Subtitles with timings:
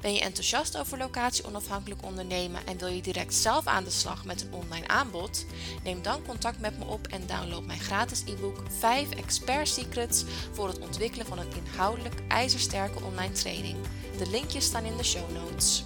[0.00, 4.24] Ben je enthousiast over locatie onafhankelijk ondernemen en wil je direct zelf aan de slag
[4.24, 5.46] met een online aanbod?
[5.84, 10.68] Neem dan contact met me op en download mijn gratis e-book 5 Expert Secrets voor
[10.68, 13.76] het ontwikkelen van een inhoudelijk ijzersterke online training.
[14.18, 15.84] De linkjes staan in de show notes.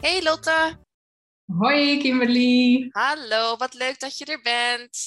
[0.00, 0.87] Hey Lotte!
[1.58, 2.88] Hoi Kimberly.
[2.90, 4.98] Hallo, wat leuk dat je er bent.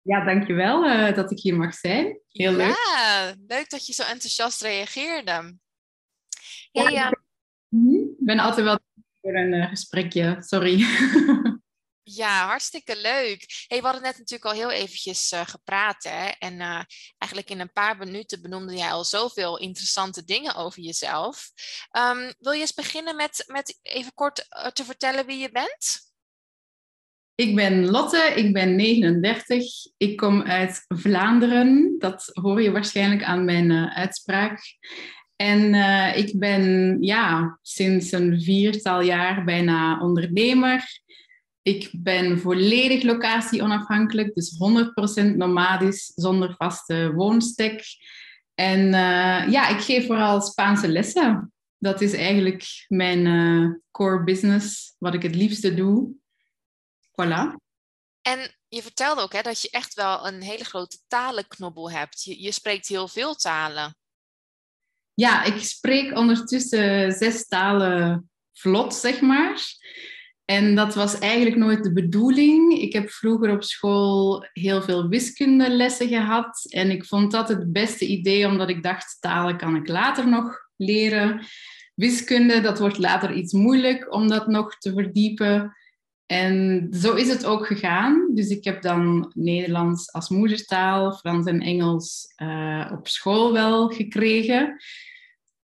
[0.00, 2.20] Ja, dankjewel uh, dat ik hier mag zijn.
[2.28, 2.76] Heel leuk.
[2.94, 5.58] Ja, leuk dat je zo enthousiast reageerde.
[6.72, 7.08] Ja, ja.
[7.70, 8.78] Ik ben altijd wel
[9.20, 10.84] voor een uh, gesprekje, sorry.
[12.04, 13.64] Ja, hartstikke leuk.
[13.66, 16.04] Hey, we hadden net natuurlijk al heel eventjes uh, gepraat.
[16.04, 16.28] Hè?
[16.38, 16.82] En uh,
[17.18, 21.50] eigenlijk in een paar minuten benoemde jij al zoveel interessante dingen over jezelf.
[21.96, 26.10] Um, wil je eens beginnen met, met even kort uh, te vertellen wie je bent?
[27.34, 29.64] Ik ben Lotte, ik ben 39.
[29.96, 31.94] Ik kom uit Vlaanderen.
[31.98, 34.60] Dat hoor je waarschijnlijk aan mijn uitspraak.
[35.36, 35.74] En
[36.16, 41.02] ik ben ja, sinds een viertal jaar bijna ondernemer.
[41.62, 44.56] Ik ben volledig locatie-onafhankelijk, dus
[45.22, 47.84] 100% nomadisch, zonder vaste woonstek.
[48.54, 51.52] En uh, ja, ik geef vooral Spaanse lessen.
[51.78, 56.14] Dat is eigenlijk mijn uh, core business, wat ik het liefste doe.
[57.10, 57.54] Voilà.
[58.22, 62.22] En je vertelde ook hè, dat je echt wel een hele grote talenknobbel hebt.
[62.22, 63.96] Je, je spreekt heel veel talen.
[65.14, 69.62] Ja, ik spreek ondertussen zes talen vlot, zeg maar.
[70.44, 72.78] En dat was eigenlijk nooit de bedoeling.
[72.78, 76.66] Ik heb vroeger op school heel veel wiskundelessen gehad.
[76.68, 80.58] En ik vond dat het beste idee, omdat ik dacht, talen kan ik later nog
[80.76, 81.40] leren.
[81.94, 85.76] Wiskunde, dat wordt later iets moeilijk om dat nog te verdiepen.
[86.26, 88.30] En zo is het ook gegaan.
[88.34, 94.76] Dus ik heb dan Nederlands als moedertaal, Frans en Engels uh, op school wel gekregen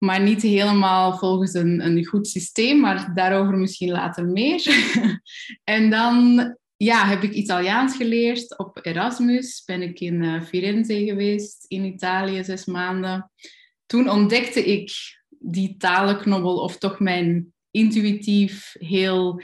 [0.04, 4.64] maar niet helemaal volgens een, een goed systeem, maar daarover misschien later meer.
[5.64, 6.38] en dan
[6.78, 9.64] ja, heb ik Italiaans geleerd op Erasmus.
[9.66, 13.32] Ben ik in uh, Firenze geweest, in Italië, zes maanden.
[13.86, 14.92] Toen ontdekte ik
[15.30, 19.42] die talenknobbel, of toch mijn intuïtief heel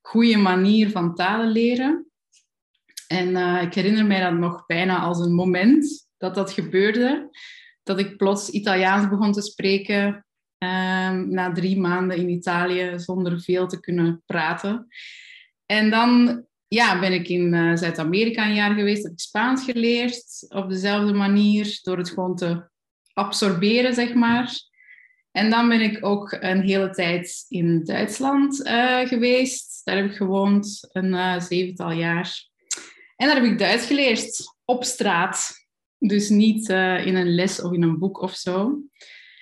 [0.00, 2.06] goede manier van talen leren.
[3.06, 7.30] En uh, ik herinner mij dat nog bijna als een moment dat dat gebeurde
[7.82, 10.26] dat ik plots Italiaans begon te spreken
[10.58, 14.86] um, na drie maanden in Italië zonder veel te kunnen praten.
[15.66, 20.46] En dan ja, ben ik in uh, Zuid-Amerika een jaar geweest, heb ik Spaans geleerd
[20.48, 22.70] op dezelfde manier, door het gewoon te
[23.12, 24.70] absorberen, zeg maar.
[25.30, 29.80] En dan ben ik ook een hele tijd in Duitsland uh, geweest.
[29.84, 32.48] Daar heb ik gewoond, een uh, zevental jaar.
[33.16, 35.61] En daar heb ik Duits geleerd, op straat.
[36.08, 38.82] Dus niet uh, in een les of in een boek of zo.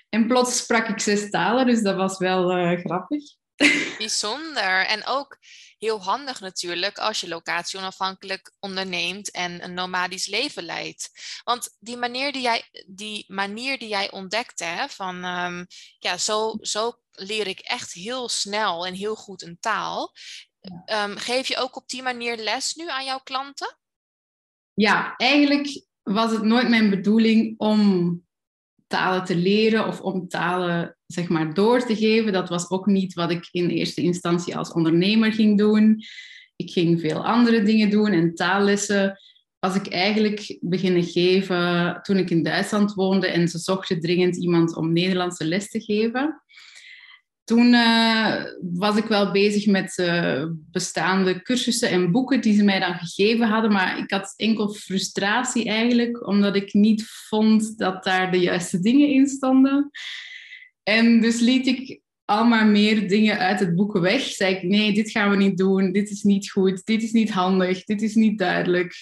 [0.09, 3.23] En plots sprak ik zes talen, dus dat was wel uh, grappig.
[3.99, 4.87] Bijzonder.
[4.87, 5.39] En ook
[5.79, 11.11] heel handig natuurlijk als je locatie onafhankelijk onderneemt en een nomadisch leven leidt.
[11.45, 15.67] Want die manier die jij, die manier die jij ontdekte, hè, van um,
[15.99, 20.13] ja, zo, zo leer ik echt heel snel en heel goed een taal.
[20.93, 23.79] Um, geef je ook op die manier les nu aan jouw klanten?
[24.75, 28.23] Ja, eigenlijk was het nooit mijn bedoeling om
[28.87, 32.33] talen te leren of om talen zeg maar door te geven.
[32.33, 36.03] Dat was ook niet wat ik in eerste instantie als ondernemer ging doen.
[36.57, 39.19] Ik ging veel andere dingen doen en taallessen
[39.59, 44.77] was ik eigenlijk beginnen geven toen ik in Duitsland woonde en ze zochten dringend iemand
[44.77, 46.43] om Nederlandse les te geven
[47.51, 52.81] toen uh, was ik wel bezig met uh, bestaande cursussen en boeken die ze mij
[52.81, 53.73] dan gegeven hadden.
[53.73, 59.09] Maar ik had enkel frustratie eigenlijk, omdat ik niet vond dat daar de juiste dingen
[59.09, 59.91] in stonden.
[60.83, 64.23] En dus liet ik al maar meer dingen uit het boek weg.
[64.23, 67.31] Zei ik, nee, dit gaan we niet doen, dit is niet goed, dit is niet
[67.31, 68.95] handig, dit is niet duidelijk.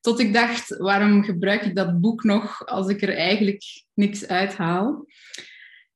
[0.00, 3.62] Tot ik dacht, waarom gebruik ik dat boek nog als ik er eigenlijk
[3.94, 5.06] niks uithaal?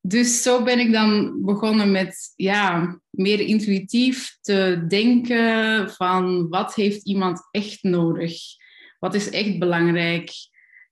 [0.01, 7.07] Dus zo ben ik dan begonnen met ja, meer intuïtief te denken van wat heeft
[7.07, 8.41] iemand echt nodig?
[8.99, 10.31] Wat is echt belangrijk?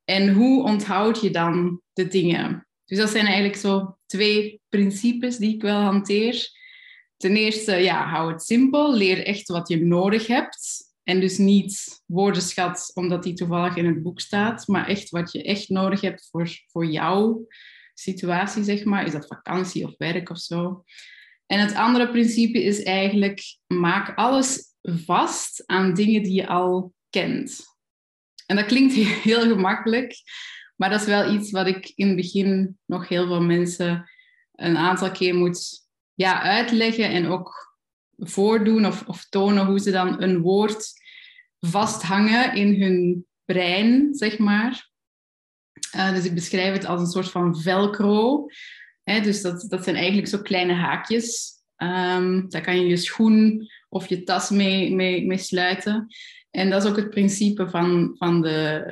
[0.05, 2.67] En hoe onthoud je dan de dingen?
[2.85, 6.49] Dus dat zijn eigenlijk zo twee principes die ik wel hanteer.
[7.17, 8.95] Ten eerste, ja, hou het simpel.
[8.95, 10.93] Leer echt wat je nodig hebt.
[11.03, 15.43] En dus niet woordenschat omdat die toevallig in het boek staat, maar echt wat je
[15.43, 17.47] echt nodig hebt voor, voor jouw
[17.99, 19.05] situatie, zeg maar.
[19.05, 20.83] Is dat vakantie of werk of zo?
[21.45, 27.63] En het andere principe is eigenlijk, maak alles vast aan dingen die je al kent.
[28.45, 28.93] En dat klinkt
[29.29, 30.15] heel gemakkelijk,
[30.75, 34.09] maar dat is wel iets wat ik in het begin nog heel veel mensen
[34.51, 37.77] een aantal keer moet ja, uitleggen en ook
[38.17, 40.93] voordoen of, of tonen hoe ze dan een woord
[41.59, 44.89] vasthangen in hun brein, zeg maar.
[45.95, 48.45] Uh, dus ik beschrijf het als een soort van velcro.
[49.03, 51.53] Hè, dus dat, dat zijn eigenlijk zo kleine haakjes.
[51.77, 56.07] Um, daar kan je je schoen of je tas mee, mee, mee sluiten.
[56.51, 58.83] En dat is ook het principe van, van, de,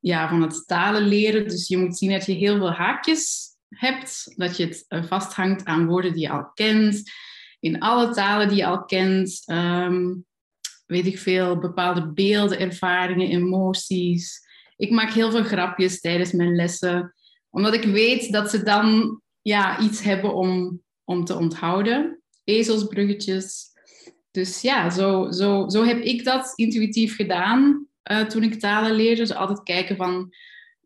[0.00, 1.48] ja, van het talen leren.
[1.48, 5.64] Dus je moet zien dat je heel veel haakjes hebt, dat je het eh, vasthangt
[5.64, 7.10] aan woorden die je al kent,
[7.60, 9.42] in alle talen die je al kent.
[9.46, 10.14] Ehm,
[10.86, 14.48] weet ik veel, bepaalde beelden, ervaringen, emoties.
[14.80, 17.14] Ik maak heel veel grapjes tijdens mijn lessen,
[17.50, 22.22] omdat ik weet dat ze dan ja, iets hebben om, om te onthouden.
[22.44, 23.68] Ezelsbruggetjes.
[24.30, 29.20] Dus ja, zo, zo, zo heb ik dat intuïtief gedaan uh, toen ik talen leerde.
[29.20, 30.34] Dus altijd kijken van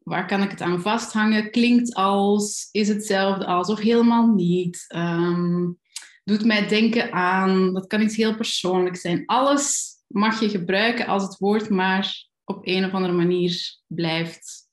[0.03, 1.51] waar kan ik het aan vasthangen?
[1.51, 4.85] Klinkt als, is hetzelfde als of helemaal niet?
[4.97, 5.79] Um,
[6.25, 9.23] doet mij denken aan, dat kan iets heel persoonlijks zijn.
[9.27, 14.69] Alles mag je gebruiken als het woord maar op een of andere manier blijft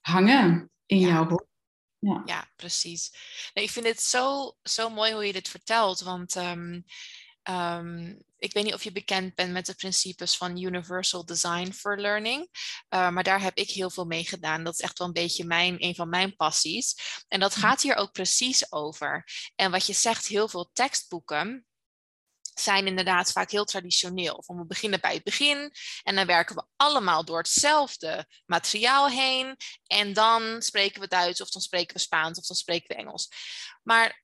[0.00, 1.46] hangen in jouw hoofd.
[1.98, 2.22] Ja.
[2.24, 3.12] ja, precies.
[3.54, 6.84] Nee, ik vind het zo, zo mooi hoe je dit vertelt, want um,
[7.50, 12.00] um, ik weet niet of je bekend bent met de principes van Universal Design for
[12.00, 12.48] Learning,
[12.94, 14.64] uh, maar daar heb ik heel veel mee gedaan.
[14.64, 16.96] Dat is echt wel een beetje mijn, een van mijn passies.
[17.28, 19.24] En dat gaat hier ook precies over.
[19.54, 21.66] En wat je zegt, heel veel tekstboeken
[22.60, 24.44] zijn inderdaad vaak heel traditioneel.
[24.46, 25.72] We beginnen bij het begin
[26.02, 29.56] en dan werken we allemaal door hetzelfde materiaal heen.
[29.86, 33.28] En dan spreken we Duits of dan spreken we Spaans of dan spreken we Engels.
[33.82, 34.22] Maar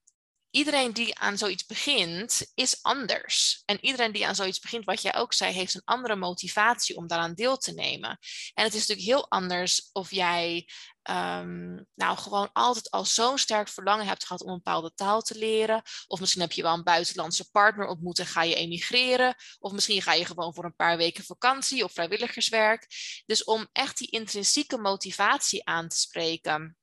[0.54, 3.62] iedereen die aan zoiets begint, is anders.
[3.64, 7.06] En iedereen die aan zoiets begint, wat jij ook zei, heeft een andere motivatie om
[7.06, 8.18] daaraan deel te nemen.
[8.54, 10.68] En het is natuurlijk heel anders of jij
[11.10, 15.38] um, nou gewoon altijd al zo'n sterk verlangen hebt gehad om een bepaalde taal te
[15.38, 15.82] leren.
[16.06, 19.34] Of misschien heb je wel een buitenlandse partner ontmoet en ga je emigreren.
[19.58, 22.86] Of misschien ga je gewoon voor een paar weken vakantie of vrijwilligerswerk.
[23.26, 26.76] Dus om echt die intrinsieke motivatie aan te spreken.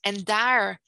[0.00, 0.80] En daar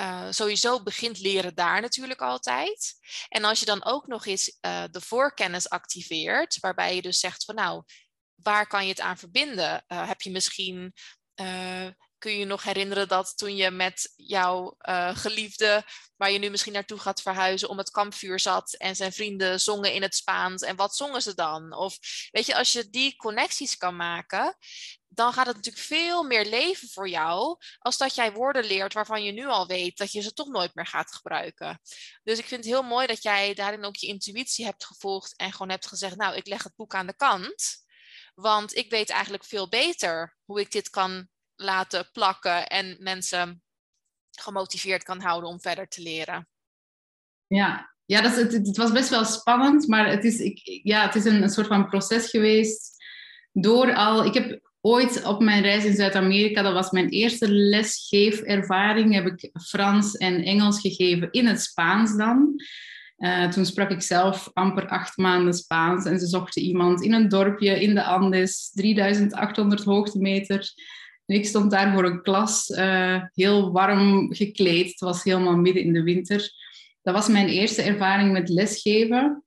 [0.00, 2.94] uh, sowieso begint leren daar natuurlijk altijd.
[3.28, 7.44] En als je dan ook nog eens uh, de voorkennis activeert, waarbij je dus zegt
[7.44, 7.82] van nou,
[8.34, 9.84] waar kan je het aan verbinden?
[9.88, 10.94] Uh, heb je misschien
[12.18, 14.76] kun je je nog herinneren dat toen je met jouw
[15.14, 15.84] geliefde,
[16.16, 19.92] waar je nu misschien naartoe gaat verhuizen, om het kampvuur zat en zijn vrienden zongen
[19.92, 21.72] in het Spaans en wat zongen ze dan?
[21.72, 21.98] Of
[22.30, 24.56] weet je, als je die connecties kan maken,
[25.16, 29.24] dan gaat het natuurlijk veel meer leven voor jou, als dat jij woorden leert waarvan
[29.24, 31.80] je nu al weet dat je ze toch nooit meer gaat gebruiken.
[32.22, 35.52] Dus ik vind het heel mooi dat jij daarin ook je intuïtie hebt gevolgd en
[35.52, 37.84] gewoon hebt gezegd, nou, ik leg het boek aan de kant.
[38.34, 43.62] Want ik weet eigenlijk veel beter hoe ik dit kan laten plakken en mensen
[44.30, 46.48] gemotiveerd kan houden om verder te leren.
[47.46, 51.24] Ja, ja dat het was best wel spannend, maar het is, ik, ja, het is
[51.24, 52.94] een, een soort van proces geweest.
[53.52, 59.14] Door al, ik heb ooit op mijn reis in Zuid-Amerika, dat was mijn eerste lesgeefervaring,
[59.14, 62.62] heb ik Frans en Engels gegeven in het Spaans dan.
[63.18, 67.28] Uh, toen sprak ik zelf amper acht maanden Spaans en ze zochten iemand in een
[67.28, 70.72] dorpje in de Andes, 3800 hoogtemeter.
[71.26, 74.88] En ik stond daar voor een klas, uh, heel warm gekleed.
[74.88, 76.50] Het was helemaal midden in de winter.
[77.02, 79.44] Dat was mijn eerste ervaring met lesgeven.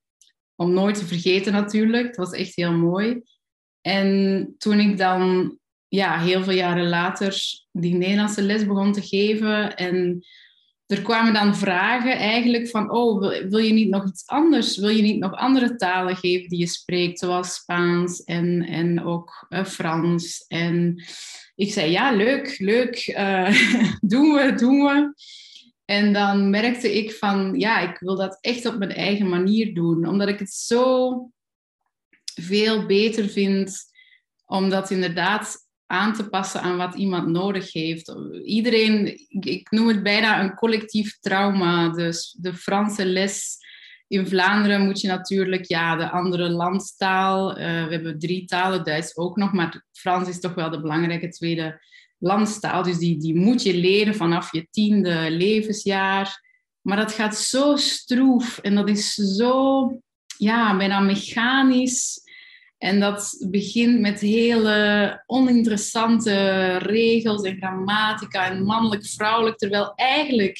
[0.56, 2.08] Om nooit te vergeten natuurlijk.
[2.08, 3.22] Het was echt heel mooi.
[3.82, 5.58] En toen ik dan
[5.88, 10.24] ja, heel veel jaren later die Nederlandse les begon te geven en
[10.86, 14.78] er kwamen dan vragen eigenlijk van, oh, wil, wil, je niet nog iets anders?
[14.78, 19.48] Wil je niet nog andere talen geven die je spreekt, zoals Spaans en, en ook
[19.50, 20.46] uh, Frans?
[20.48, 21.04] En
[21.56, 23.56] ik zei, ja, leuk, leuk, uh,
[24.02, 25.14] doen we, doen we.
[25.86, 30.08] En dan merkte ik van, ja, ik wil dat echt op mijn eigen manier doen,
[30.08, 31.14] omdat ik het zo
[32.36, 33.78] veel beter vind
[34.46, 38.16] om dat inderdaad aan te passen aan wat iemand nodig heeft.
[38.44, 41.90] Iedereen, ik noem het bijna een collectief trauma.
[41.90, 43.58] Dus de Franse les
[44.08, 47.50] in Vlaanderen moet je natuurlijk ja, de andere landstaal.
[47.50, 51.30] Uh, we hebben drie talen, Duits ook nog, maar Frans is toch wel de belangrijke
[51.30, 51.82] tweede
[52.18, 52.84] landstaal.
[52.84, 56.48] Dus die, die moet je leren vanaf je tiende levensjaar.
[56.82, 59.88] Maar dat gaat zo stroef en dat is zo,
[60.40, 62.22] ja, bijna mechanisch.
[62.78, 69.58] En dat begint met hele oninteressante regels en grammatica en mannelijk-vrouwelijk.
[69.58, 70.60] Terwijl eigenlijk,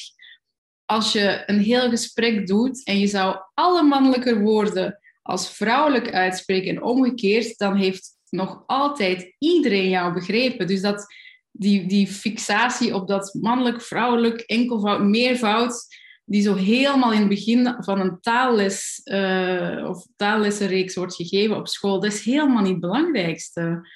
[0.84, 6.70] als je een heel gesprek doet en je zou alle mannelijke woorden als vrouwelijk uitspreken
[6.70, 10.66] en omgekeerd, dan heeft nog altijd iedereen jou begrepen.
[10.66, 11.06] Dus dat,
[11.50, 15.86] die, die fixatie op dat mannelijk, vrouwelijk, enkelvoud, meervoud,
[16.30, 21.68] die zo helemaal in het begin van een taalles uh, of taallessenreeks wordt gegeven op
[21.68, 23.88] school, dat is helemaal niet het belangrijkste.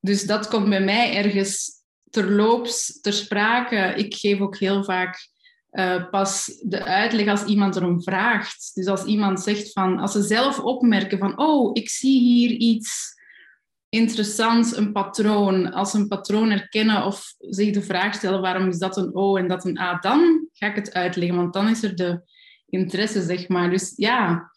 [0.00, 1.70] Dus dat komt bij mij ergens
[2.10, 3.94] terloops ter sprake.
[3.96, 5.28] Ik geef ook heel vaak
[5.72, 8.70] uh, pas de uitleg als iemand erom vraagt.
[8.74, 13.17] Dus als iemand zegt van, als ze zelf opmerken van, oh, ik zie hier iets
[13.88, 15.72] interessants, een patroon.
[15.72, 19.48] Als een patroon herkennen of zich de vraag stellen waarom is dat een O en
[19.48, 22.20] dat een A, dan ga ik het uitleggen, want dan is er de
[22.66, 23.70] interesse, zeg maar.
[23.70, 24.50] Dus ja,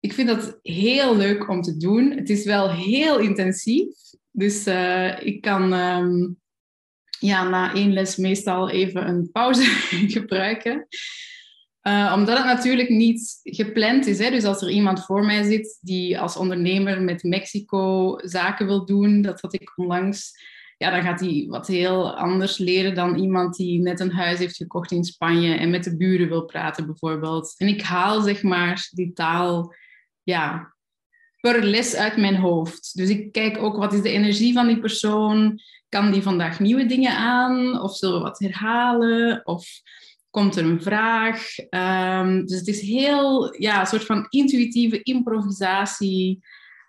[0.00, 2.10] ik vind dat heel leuk om te doen.
[2.10, 3.94] Het is wel heel intensief.
[4.30, 6.40] Dus uh, ik kan um,
[7.18, 9.64] ja, na één les meestal even een pauze
[10.16, 10.86] gebruiken.
[11.86, 14.18] Uh, omdat het natuurlijk niet gepland is.
[14.18, 14.30] Hè?
[14.30, 19.22] Dus als er iemand voor mij zit die als ondernemer met Mexico zaken wil doen,
[19.22, 20.32] dat had ik onlangs,
[20.76, 24.56] ja, dan gaat hij wat heel anders leren dan iemand die net een huis heeft
[24.56, 27.54] gekocht in Spanje en met de buren wil praten bijvoorbeeld.
[27.56, 29.74] En ik haal zeg maar die taal
[30.22, 30.74] ja,
[31.40, 32.96] per les uit mijn hoofd.
[32.96, 35.60] Dus ik kijk ook wat is de energie van die persoon.
[35.88, 37.80] Kan die vandaag nieuwe dingen aan?
[37.80, 39.40] Of zullen we wat herhalen?
[39.44, 39.66] Of
[40.36, 41.58] komt er een vraag.
[41.70, 46.44] Um, dus het is heel, ja, een soort van intuïtieve improvisatie,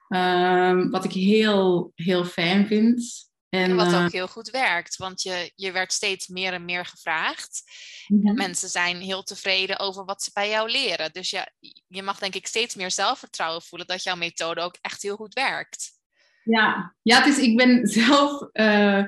[0.08, 3.30] um, wat ik heel, heel fijn vind.
[3.50, 6.66] En, en wat ook uh, heel goed werkt, want je, je werd steeds meer en
[6.66, 7.63] meer gevraagd.
[8.08, 8.27] Mm -hmm.
[8.27, 11.12] En mensen zijn heel tevreden over wat ze bij jou leren.
[11.12, 11.51] Dus je,
[11.88, 15.34] je mag denk ik steeds meer zelfvertrouwen voelen dat jouw methode ook echt heel goed
[15.34, 15.92] werkt.
[16.44, 19.04] Ja, ja het is, ik ben zelf uh,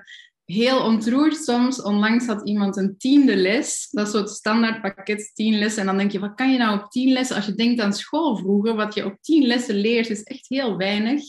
[0.51, 1.81] heel ontroerd soms.
[1.81, 3.87] Onlangs had iemand een tiende les.
[3.91, 5.79] Dat is zo het standaard pakket tien lessen.
[5.79, 7.35] En dan denk je, wat kan je nou op tien lessen?
[7.35, 10.77] Als je denkt aan school vroeger, wat je op tien lessen leert, is echt heel
[10.77, 11.21] weinig.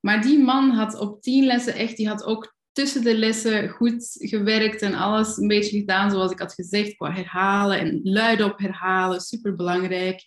[0.00, 4.16] Maar die man had op tien lessen echt, die had ook tussen de lessen goed
[4.18, 9.20] gewerkt en alles een beetje gedaan zoals ik had gezegd, qua herhalen en luidop herhalen,
[9.20, 10.22] super belangrijk.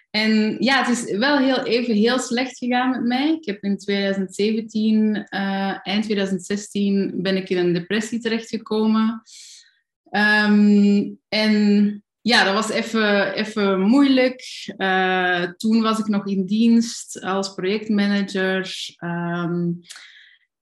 [0.09, 3.33] En ja, het is wel heel even heel slecht gegaan met mij.
[3.33, 9.21] Ik heb in 2017, uh, eind 2016, ben ik in een depressie terechtgekomen.
[10.11, 14.41] Um, en ja, dat was even, even moeilijk.
[14.77, 18.75] Uh, toen was ik nog in dienst als projectmanager.
[18.99, 19.79] Um,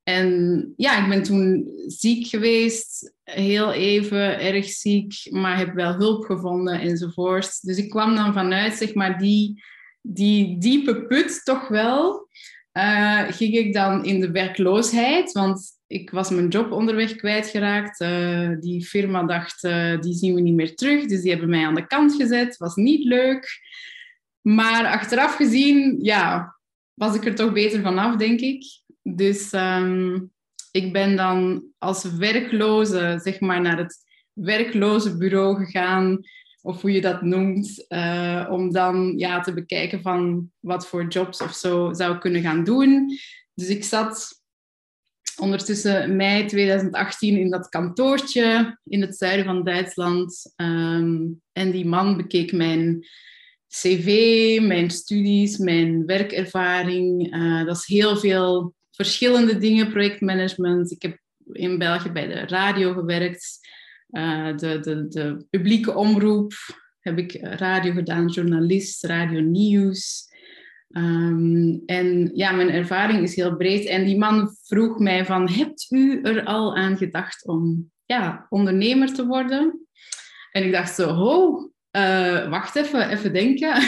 [0.03, 6.25] en ja, ik ben toen ziek geweest, heel even erg ziek, maar heb wel hulp
[6.25, 7.61] gevonden enzovoort.
[7.61, 9.63] Dus ik kwam dan vanuit zeg maar, die,
[10.01, 12.27] die diepe put toch wel.
[12.73, 18.01] Uh, ging ik dan in de werkloosheid, want ik was mijn job onderweg kwijtgeraakt.
[18.01, 21.05] Uh, die firma dacht, uh, die zien we niet meer terug.
[21.05, 22.57] Dus die hebben mij aan de kant gezet.
[22.57, 23.61] Was niet leuk.
[24.41, 26.55] Maar achteraf gezien, ja,
[26.93, 28.63] was ik er toch beter vanaf, denk ik.
[29.01, 30.31] Dus um,
[30.71, 33.97] ik ben dan als werkloze, zeg maar, naar het
[34.33, 36.19] werkloze bureau gegaan.
[36.61, 37.85] Of hoe je dat noemt.
[37.89, 42.63] Uh, om dan ja, te bekijken van wat voor jobs of zo zou kunnen gaan
[42.63, 43.17] doen.
[43.53, 44.42] Dus ik zat
[45.39, 50.53] ondertussen mei 2018 in dat kantoortje in het zuiden van Duitsland.
[50.55, 51.21] Ehm,
[51.51, 53.05] en die man bekeek mijn
[53.67, 57.35] cv, mijn studies, mijn werkervaring.
[57.35, 60.91] Uh, dat is heel veel verschillende dingen, projectmanagement.
[60.91, 61.17] Ik heb
[61.51, 63.59] in België bij de radio gewerkt,
[64.11, 66.53] uh, de, de, de publieke omroep
[66.99, 70.31] heb ik radio gedaan, journalist, radio nieuws.
[70.95, 73.85] Um, en ja, mijn ervaring is heel breed.
[73.85, 79.13] En die man vroeg mij van, hebt u er al aan gedacht om ja, ondernemer
[79.13, 79.87] te worden?
[80.51, 83.83] En ik dacht zo, oh, uh, wacht even, even denken.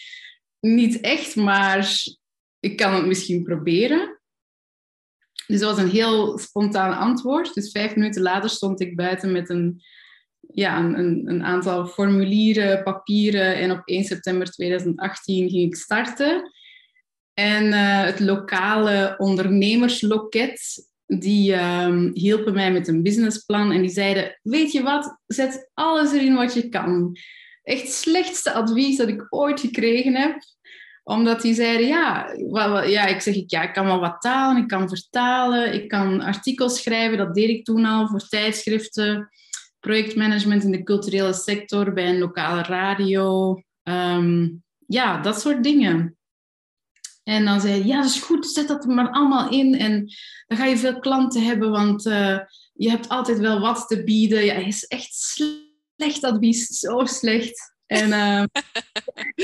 [0.60, 1.92] Niet echt, maar
[2.60, 4.20] ik kan het misschien proberen.
[5.46, 7.54] Dus dat was een heel spontaan antwoord.
[7.54, 9.82] Dus vijf minuten later stond ik buiten met een,
[10.52, 13.56] ja, een, een aantal formulieren, papieren.
[13.56, 16.52] En op 1 september 2018 ging ik starten.
[17.34, 23.72] En uh, het lokale ondernemersloket, die um, hielpen mij met een businessplan.
[23.72, 27.16] En die zeiden, weet je wat, zet alles erin wat je kan.
[27.62, 30.36] Echt slechtste advies dat ik ooit gekregen heb
[31.04, 32.32] omdat die zeiden, ja,
[32.86, 36.82] ja, ik zeg, ja, ik kan wel wat talen, ik kan vertalen, ik kan artikels
[36.82, 39.28] schrijven, dat deed ik toen al voor tijdschriften,
[39.84, 44.48] projectmanagement in de culturele sector, bij een lokale radio, ehm,
[44.86, 46.16] ja, dat soort dingen.
[47.22, 50.08] En dan zei hij, ja, dat is goed, zet dat er maar allemaal in en
[50.46, 52.38] dan ga je veel klanten hebben, want uh,
[52.72, 54.44] je hebt altijd wel wat te bieden.
[54.44, 57.74] Ja, is echt slecht advies, zo slecht.
[57.86, 58.44] En uh,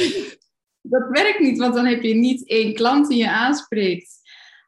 [0.93, 4.20] dat werkt niet, want dan heb je niet één klant die je aanspreekt.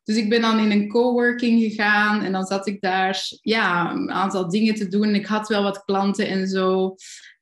[0.04, 4.11] Dus ik ben dan in een coworking gegaan en dan zat ik daar ja, een
[4.11, 5.14] aantal dingen te doen.
[5.14, 6.94] Ik had wel wat klanten en zo.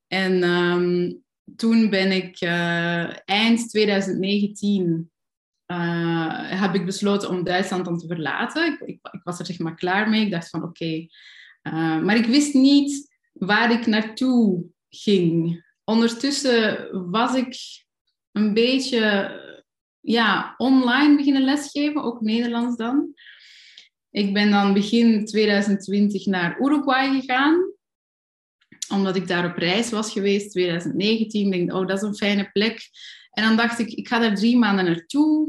[0.06, 1.22] En um,
[1.56, 5.10] toen ben ik uh, eind 2019
[5.66, 8.78] uh, eh, heb ik besloten om Duitsland dan te verlaten.
[8.86, 10.24] Ik, ik, was er zeg maar klaar mee.
[10.24, 11.06] Ik dacht van oké.
[11.62, 15.64] Uh, maar ik wist niet waar ik naartoe ging.
[15.84, 17.56] Ondertussen was ik
[18.32, 19.59] een beetje
[20.00, 23.14] ja, online beginnen lesgeven, ook Nederlands dan.
[24.10, 27.72] Ik ben dan begin 2020 naar Uruguay gegaan,
[28.92, 31.46] omdat ik daar op reis was geweest, 2019.
[31.46, 32.90] Ik denk, oh, dat is een fijne plek.
[33.30, 35.48] En dan dacht ik, ik ga daar drie maanden naartoe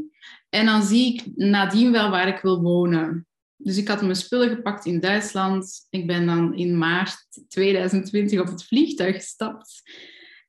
[0.49, 3.27] en dan zie ik nadien wel waar ik wil wonen.
[3.57, 5.87] Dus ik had mijn spullen gepakt in Duitsland.
[5.89, 9.81] Ik ben dan in maart 2020 op het vliegtuig gestapt.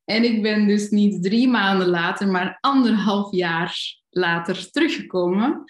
[0.05, 3.77] En ik ben dus niet drie maanden later, maar anderhalf jaar
[4.11, 5.65] later teruggekomen.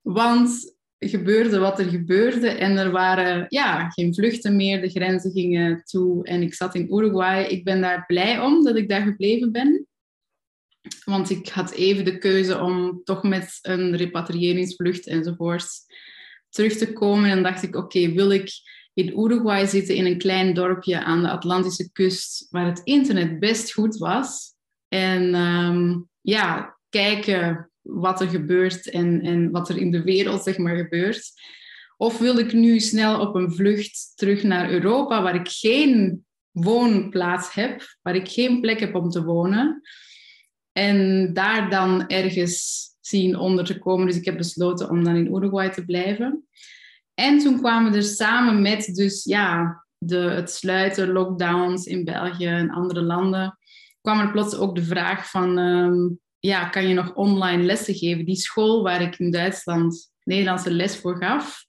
[0.00, 5.84] Want gebeurde wat er gebeurde en er waren ja, geen vluchten meer, de grenzen gingen
[5.84, 7.44] toe en ik zat in Uruguay.
[7.44, 9.86] Ik ben daar blij om dat ik daar gebleven ben.
[11.04, 15.68] Want ik had even de keuze om toch met een repatriëringsvlucht enzovoort
[16.48, 17.30] terug te komen.
[17.30, 18.50] En dacht ik, oké, wil ik
[19.00, 23.72] in Uruguay zitten in een klein dorpje aan de Atlantische kust, waar het internet best
[23.72, 24.54] goed was.
[24.88, 30.58] En ehm, ja, kijken wat er gebeurt en, en wat er in de wereld zeg
[30.58, 31.32] maar, gebeurt.
[31.96, 37.54] Of wil ik nu snel op een vlucht terug naar Europa, waar ik geen woonplaats
[37.54, 39.80] heb, waar ik geen plek heb om te wonen.
[40.72, 44.06] En daar dan ergens zien onder te komen.
[44.06, 46.48] Dus ik heb besloten om dan in Uruguay te blijven.
[47.20, 52.70] En toen kwamen er samen met dus ja, de, het sluiten, lockdowns in België en
[52.70, 53.58] andere landen,
[54.00, 58.24] kwam er plots ook de vraag van, ehm, ja, kan je nog online lessen geven?
[58.24, 61.64] Die school waar ik in Duitsland Nederlandse les voor gaf,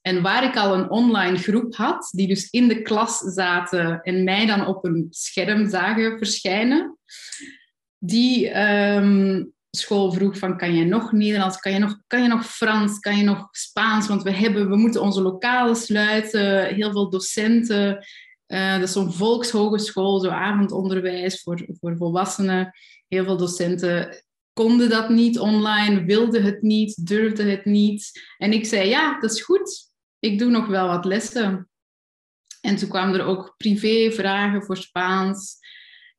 [0.00, 4.24] en waar ik al een online groep had, die dus in de klas zaten en
[4.24, 6.98] mij dan op een scherm zagen verschijnen,
[7.98, 9.44] die ehm,
[9.76, 13.16] school vroeg van kan je nog Nederlands, kan je nog, kan je nog Frans, kan
[13.16, 18.06] je nog Spaans, want we, hebben, we moeten onze lokalen sluiten, heel veel docenten.
[18.46, 22.72] Uh, dat is zo'n volkshogeschool, zo avondonderwijs voor, voor volwassenen.
[23.08, 28.10] Heel veel docenten konden dat niet online, wilden het niet, durfden het niet.
[28.38, 29.90] En ik zei, ja, dat is goed.
[30.18, 31.68] Ik doe nog wel wat lessen.
[32.60, 35.56] En toen kwamen er ook privé vragen voor Spaans.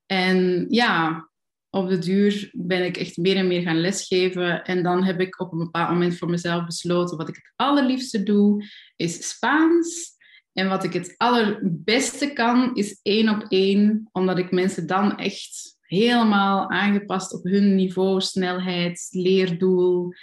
[0.05, 1.29] En ja,
[1.73, 4.63] op de duur ben ik echt meer en meer gaan lesgeven.
[4.63, 8.23] En dan heb ik op een bepaald moment voor mezelf besloten, wat ik het allerliefste
[8.23, 10.11] doe, is Spaans.
[10.53, 15.77] En wat ik het allerbeste kan, is één op één, omdat ik mensen dan echt
[15.81, 20.13] helemaal aangepast op hun niveau, snelheid, leerdoel,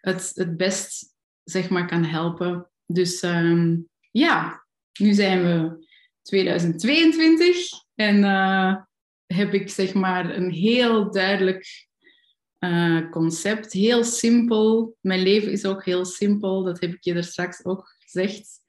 [0.00, 2.70] het, het best zeg maar kan helpen.
[2.86, 3.76] Dus ehm,
[4.10, 4.64] ja,
[5.00, 5.86] nu zijn we
[6.22, 7.56] 2022
[7.94, 8.76] en uh,
[9.34, 11.88] heb ik zeg maar een heel duidelijk
[12.58, 13.72] eh, concept.
[13.72, 14.96] Heel simpel.
[15.00, 16.62] Mijn leven is ook heel simpel.
[16.62, 18.60] Dat heb ik je er straks ook gezegd.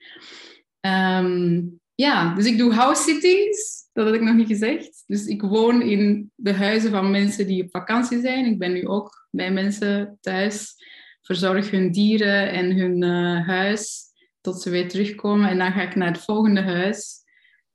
[0.80, 1.62] Ehm,
[1.96, 3.90] ja, dus ik doe house sittings.
[3.94, 5.04] Dat had ik nog niet gezegd.
[5.08, 8.46] Dus ik woon in de huizen van mensen die op vakantie zijn.
[8.46, 10.74] Ik ben nu ook bij mensen thuis.
[11.22, 14.08] Verzorg hun dieren en hun uh, huis
[14.42, 15.50] tot ze weer terugkomen.
[15.50, 17.24] En dan ga ik naar het volgende huis.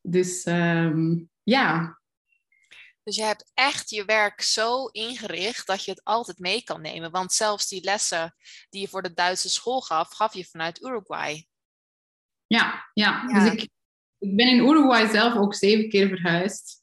[0.01, 1.99] Dus um, ja.
[3.05, 7.11] Dus je hebt echt je werk zo ingericht dat je het altijd mee kan nemen.
[7.11, 8.35] Want zelfs die lessen
[8.71, 11.47] die je voor de Duitse school gaf, gaf je vanuit Uruguay.
[12.47, 13.25] Ja, ja.
[13.27, 13.45] ja.
[13.45, 13.69] dus ik,
[14.19, 16.81] ik ben in Uruguay zelf ook zeven keer verhuisd.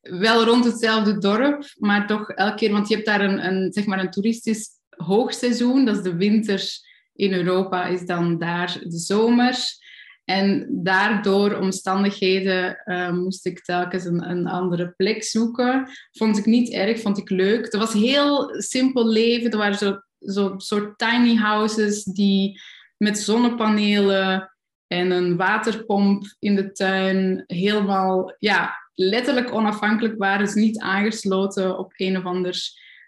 [0.00, 3.86] Wel rond hetzelfde dorp, maar toch elke keer, want je hebt daar een, een, zeg
[3.86, 6.70] maar een toeristisch hoogseizoen, dat is de winter
[7.14, 9.82] in Europa, is dan daar de zomer.
[10.24, 15.88] En daardoor omstandigheden uh, moest ik telkens een, een, andere plek zoeken.
[16.12, 17.64] Vond ik niet erg, vond ik leuk.
[17.64, 19.50] Het was heel simpel leven.
[19.50, 22.60] Er waren zo, zo soort tiny houses die
[22.96, 24.52] met zonnepanelen
[24.86, 30.44] en een waterpomp in de tuin helemaal, ja, letterlijk onafhankelijk waren.
[30.44, 32.56] Dus niet aangesloten op een of ander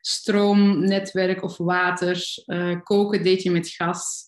[0.01, 2.25] stroomnetwerk of water.
[2.47, 4.25] Uh, koken deed je met gas.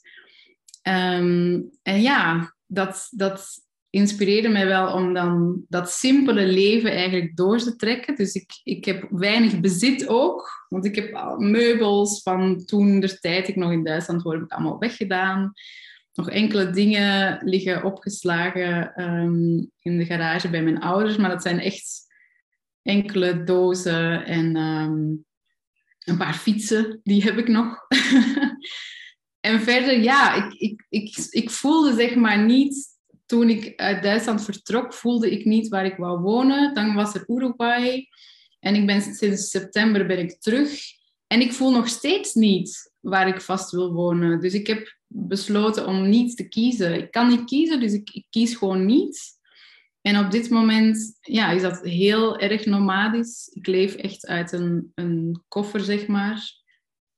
[0.82, 7.58] Um, en ja, dat, dat inspireerde mij wel om dan dat simpele leven eigenlijk door
[7.58, 8.16] te trekken.
[8.16, 13.48] Dus ik, ik heb weinig bezit ook, want ik heb meubels van toen de tijd
[13.48, 15.52] ik nog in Duitsland ik allemaal weggedaan.
[16.12, 21.60] Nog enkele dingen liggen opgeslagen ehm, in de garage bij mijn ouders, maar dat zijn
[21.60, 22.06] echt
[22.82, 25.16] enkele dozen en ehm,
[26.04, 27.76] een paar fietsen, die heb ik nog.
[29.40, 32.86] En verder, ja, ik, ik, ik voelde zeg maar niet,
[33.26, 36.74] toen ik uit Duitsland vertrok, voelde ik niet waar ik wou wonen.
[36.74, 38.08] Dan was er Uruguay.
[38.60, 40.80] En ik ben sinds september ben ik terug.
[41.26, 44.40] En ik voel nog steeds niet waar ik vast wil wonen.
[44.40, 46.94] Dus ik heb besloten om niet te kiezen.
[46.94, 49.36] Ik kan niet kiezen, dus ik, ik kies gewoon niet.
[50.00, 53.50] En op dit moment ja, is dat heel erg nomadisch.
[53.52, 56.57] Ik leef echt uit een, een koffer, zeg maar.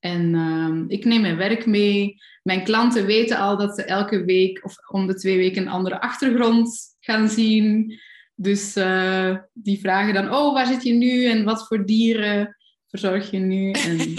[0.01, 2.17] En uh, ik neem mijn werk mee.
[2.43, 6.01] Mijn klanten weten al dat ze elke week of om de twee weken een andere
[6.01, 7.99] achtergrond gaan zien.
[8.35, 13.31] Dus uh, die vragen dan, oh, waar zit je nu en wat voor dieren verzorg
[13.31, 13.71] je nu?
[13.71, 13.99] En,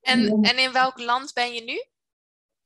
[0.00, 1.84] en, en in welk land ben je nu?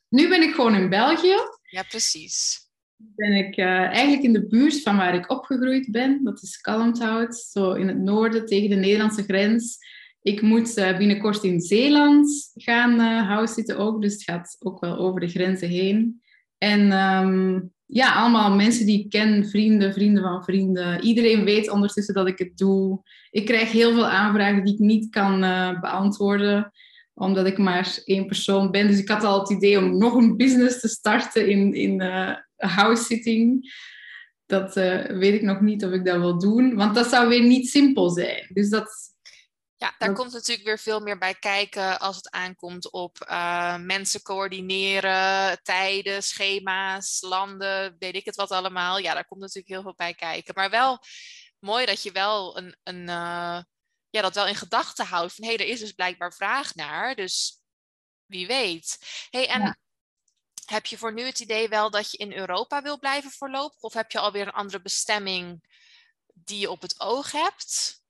[0.09, 1.37] Nu ben ik gewoon in België.
[1.63, 2.61] Ja, precies.
[2.97, 6.25] Ben ik uh, eigenlijk in de buurt van waar ik opgegroeid ben.
[6.25, 9.79] Dat is Kalmthout, zo in het noorden tegen de Nederlandse grens.
[10.23, 14.81] Ik moet uh, binnenkort in Zeeland gaan uh, house zitten ook, dus het gaat ook
[14.81, 16.23] wel over de grenzen heen.
[16.59, 21.01] En um, ja, allemaal mensen die ik ken, vrienden, vrienden van vrienden.
[21.01, 23.03] Iedereen weet ondertussen dat ik het doe.
[23.31, 26.73] Ik krijg heel veel aanvragen die ik niet kan uh, beantwoorden,
[27.15, 28.87] omdat ik maar één persoon ben.
[28.87, 32.01] Dus ik had al het idee om nog een business te starten in, in
[32.57, 33.73] house sitting.
[34.47, 34.75] Dat
[35.09, 38.11] weet ik nog niet of ik dat wil doen, want dat zou weer niet simpel
[38.11, 38.47] zijn.
[38.53, 39.12] Dus dat
[39.83, 44.23] ja, daar komt natuurlijk weer veel meer bij kijken als het aankomt op uh, mensen
[44.23, 48.99] coördineren, tijden, schema's, landen, weet ik het wat allemaal.
[48.99, 50.55] Ja, daar komt natuurlijk heel veel bij kijken.
[50.55, 50.99] Maar wel
[51.59, 53.61] mooi dat je wel een, een uh,
[54.11, 57.15] ja, dat wel in gedachten houdt van hé, hey, er is dus blijkbaar vraag naar,
[57.15, 57.63] dus
[58.27, 58.99] wie weet.
[59.31, 59.79] Hey, en
[60.65, 63.81] heb je voor nu het idee wel dat je in Europa wil blijven voorlopig?
[63.81, 65.65] Of heb je alweer een andere bestemming
[66.35, 68.02] die je op het oog hebt?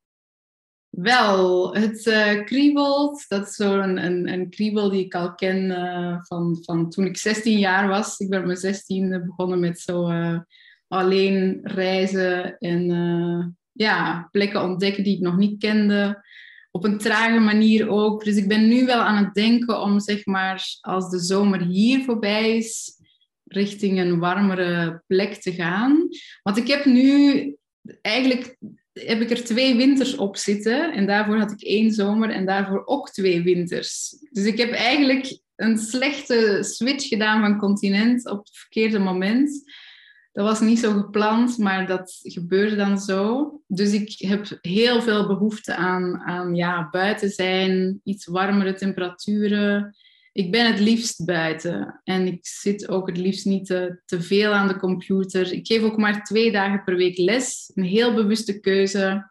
[0.92, 3.24] Wel, het uh, kriebelt.
[3.28, 7.16] Dat is zo'n een, een, kriebel die ik al ken uh, van, van toen ik
[7.16, 8.18] 16 jaar was.
[8.18, 10.38] Ik ben op mijn 16 begonnen met zo uh,
[10.88, 16.24] alleen reizen en ja, plekken ontdekken die ik nog niet kende.
[16.70, 18.24] Op een trage manier ook.
[18.24, 22.04] Dus ik ben nu wel aan het denken om, zeg maar, als de zomer hier
[22.04, 23.00] voorbij is,
[23.44, 26.08] richting een warmere plek te gaan.
[26.42, 27.56] Want ik heb nu
[28.00, 28.56] eigenlijk
[28.92, 30.92] heb ik er twee winters op zitten.
[30.92, 34.16] En daarvoor had ik één zomer en daarvoor ook twee winters.
[34.30, 39.62] Dus ik heb eigenlijk een slechte switch gedaan van continent op het verkeerde moment.
[40.32, 43.50] Dat was niet zo gepland, maar dat gebeurde dan zo.
[43.66, 49.94] Dus ik heb heel veel behoefte aan, aan ja, buiten zijn, iets warmere temperaturen
[50.32, 54.52] ik ben het liefst buiten en ik zit ook het liefst niet te, te, veel
[54.52, 55.52] aan de computer.
[55.52, 59.30] Ik geef ook maar twee dagen per week les, een heel bewuste keuze.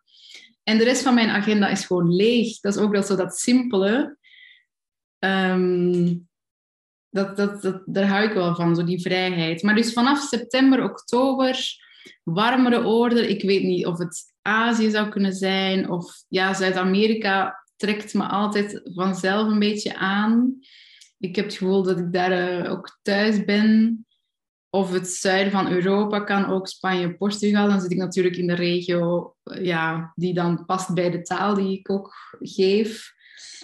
[0.63, 2.59] En de rest van mijn agenda is gewoon leeg.
[2.59, 4.17] Dat is ook wel zo dat simpele.
[5.19, 6.29] Um,
[7.09, 9.63] dat, dat, dat, daar hou ik wel van, zo die vrijheid.
[9.63, 11.65] Maar dus vanaf september, oktober,
[12.23, 13.29] warmere oorden.
[13.29, 18.81] Ik weet niet of het Azië zou kunnen zijn of ja, Zuid-Amerika trekt me altijd
[18.83, 20.59] vanzelf een beetje aan.
[21.21, 24.05] Ik heb het gevoel dat ik daar eh, ook thuis ben.
[24.69, 27.69] Of het zuiden van Europa kan ook Spanje, Portugal.
[27.69, 31.53] Dan zit ik natuurlijk in de regio eh, ja, die dan past bij de taal
[31.53, 33.13] die ik ook geef.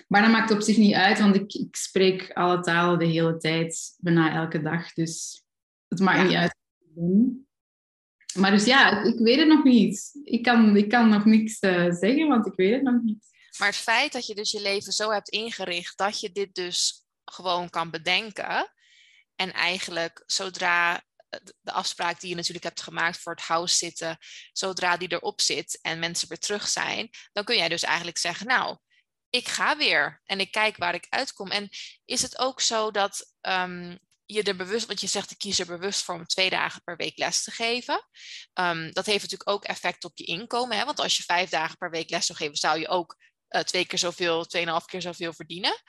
[0.08, 3.38] Maar dat maakt op zich niet uit, want ik, ik spreek alle talen de hele
[3.38, 4.94] tijd, bijna elke dag.
[4.94, 5.44] Dus
[5.88, 6.56] het maakt niet uit.
[8.38, 10.20] Maar dus ja, ik, weet het nog niet.
[10.24, 13.26] Ik kan, ik kan nog niks uh, zeggen, want ik weet het nog niet.
[13.58, 17.07] Maar het feit dat je dus je leven zo hebt ingericht dat je dit dus
[17.32, 18.74] gewoon kan bedenken.
[19.36, 21.04] En eigenlijk zodra
[21.62, 24.18] de afspraak die je natuurlijk hebt gemaakt voor het house zitten,
[24.52, 28.48] zodra die erop zit en mensen weer terug zijn, dan kun jij dus eigenlijk zeggen,
[28.48, 28.78] nou,
[29.30, 31.52] ik ga weer en ik kijk waar ik uitkom.
[31.52, 31.70] En
[32.06, 35.66] is het ook zo dat um, je er bewust, want je zegt ik kies er
[35.66, 38.08] bewust voor om twee dagen per week les te geven.
[38.54, 40.78] Um, dat heeft natuurlijk ook effect op je inkomen.
[40.78, 40.86] Hè?
[40.86, 43.18] Want als je vijf dagen per week les zou geven, zou je ook
[43.50, 45.82] uh, twee keer zoveel, tweeënhalf keer zoveel verdienen.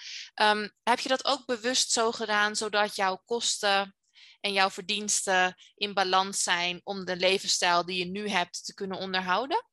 [0.42, 3.94] Um, heb je dat ook bewust zo gedaan, zodat jouw kosten
[4.40, 8.98] en jouw verdiensten in balans zijn om de levensstijl die je nu hebt te kunnen
[8.98, 9.66] onderhouden?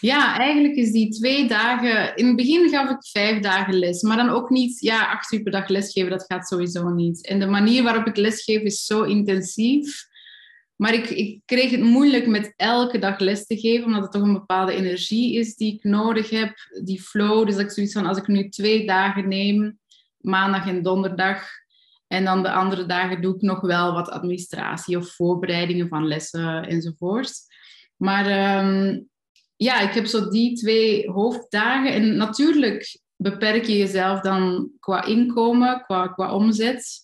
[0.00, 2.16] Ja, eigenlijk is die twee dagen.
[2.16, 5.42] In het begin gaf ik vijf dagen les, maar dan ook niet, ja, acht uur
[5.42, 7.26] per dag lesgeven, dat gaat sowieso niet.
[7.26, 10.06] En de manier waarop ik lesgeef is zo intensief.
[10.78, 14.22] Maar ik, ik kreeg het moeilijk met elke dag les te geven, omdat het toch
[14.22, 17.46] een bepaalde energie is die ik nodig heb, die flow.
[17.46, 19.78] Dus dat ik zoiets van, als ik nu twee dagen neem,
[20.16, 21.42] maandag en donderdag,
[22.06, 26.66] en dan de andere dagen doe ik nog wel wat administratie of voorbereidingen van lessen
[26.66, 27.32] enzovoort.
[27.96, 29.00] Maar ehm,
[29.56, 31.92] ja, ik heb zo die twee hoofddagen.
[31.92, 36.98] En natuurlijk beperk je jezelf dan qua inkomen, qua, qua omzet.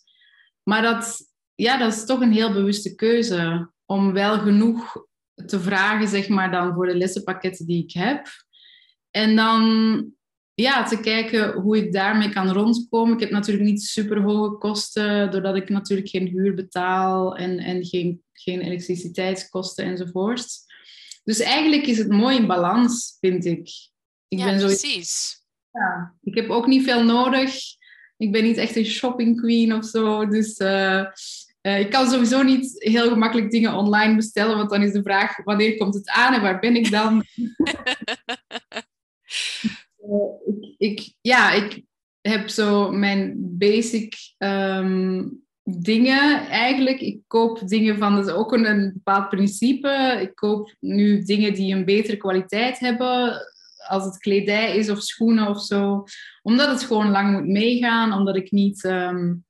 [0.63, 5.07] Maar dat, ja, dat is toch een heel bewuste keuze om wel genoeg
[5.47, 8.27] te vragen, zeg maar, dan voor de lessenpakketten die ik heb.
[9.11, 9.62] En dan
[10.55, 13.14] ja, te kijken hoe ik daarmee kan rondkomen.
[13.14, 17.85] Ik heb natuurlijk niet super hoge kosten, doordat ik natuurlijk geen huur betaal en, en
[17.85, 20.47] geen, geen elektriciteitskosten enzovoort.
[21.25, 23.69] Dus eigenlijk is het mooi in balans, vind ik.
[24.29, 24.67] ik ja, ben zo...
[24.67, 25.43] precies.
[25.71, 27.55] Ja, ik heb ook niet veel nodig.
[28.17, 30.27] Ik ben niet echt een shopping queen of zo.
[30.27, 31.05] Dus uh,
[31.66, 35.44] uh, ik kan sowieso niet heel gemakkelijk dingen online bestellen, want dan is de vraag
[35.44, 37.24] wanneer komt het aan en waar ben ik dan?
[39.96, 41.83] uh, ik, ik, ja, ik
[42.20, 47.00] heb zo mijn basic um, dingen eigenlijk.
[47.00, 50.18] Ik koop dingen van, dat is ook een, een bepaald principe.
[50.22, 53.40] Ik koop nu dingen die een betere kwaliteit hebben,
[53.88, 56.05] als het kledij is of schoenen of zo.
[56.42, 59.44] Omdat het gewoon lang moet meegaan, omdat ik niet um,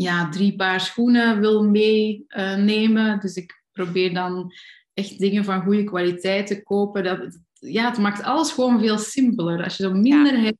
[0.00, 3.20] ja, drie paar schoenen wil meenemen.
[3.20, 4.52] Dus ik probeer dan
[4.94, 7.04] echt dingen van goede kwaliteit te kopen.
[7.04, 9.64] Dat, ja, het maakt alles gewoon veel simpeler.
[9.64, 10.42] Als je zo minder ja.
[10.42, 10.58] hebt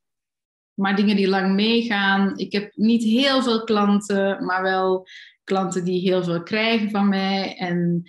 [0.79, 2.39] maar dingen die lang meegaan.
[2.39, 5.07] Ik heb niet heel veel klanten, maar wel
[5.45, 7.57] klanten die heel veel krijgen van mij.
[7.57, 8.03] En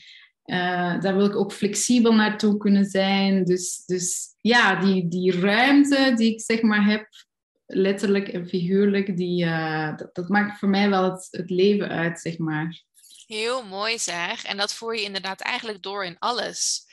[0.45, 3.43] uh, daar wil ik ook flexibel naartoe kunnen zijn.
[3.43, 7.07] Dus, dus ja, die, die ruimte die ik zeg maar heb,
[7.71, 12.19] letterlijk en figuurlijk, die, uh, dat, dat, maakt voor mij wel het, het leven uit,
[12.19, 12.81] zeg maar.
[13.27, 14.43] Heel mooi zeg.
[14.43, 16.87] En dat voer je inderdaad eigenlijk door in alles.